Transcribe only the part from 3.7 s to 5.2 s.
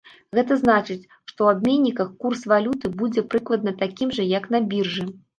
такім жа, як на біржы.